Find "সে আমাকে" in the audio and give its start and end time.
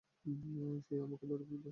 0.85-1.25